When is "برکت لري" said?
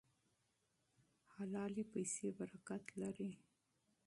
2.37-3.31